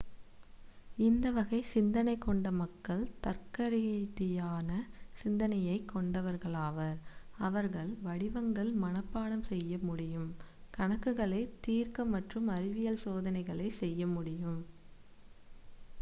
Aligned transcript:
இந்த 0.97 1.25
வகை 1.31 1.59
சிந்தனை 1.71 2.15
கொண்ட 2.17 2.51
மக்கள் 2.53 3.03
தர்க்கரீதியான 3.23 4.69
சிந்தனையைக் 5.19 5.85
கொண்டவர்களாவர் 5.91 6.97
அவர்களால் 7.39 7.93
வடிவங்கள் 8.01 8.71
மனப்பாடம் 8.81 9.47
செய்ய 9.51 9.77
முடியும் 9.83 10.29
கணக்குகளைத் 10.77 11.55
தீர்க்க 11.61 12.05
மற்றும் 12.15 12.49
அறிவியல் 12.57 13.03
சோதனைகளைச் 13.05 13.79
செய்யமுடியும் 13.81 14.61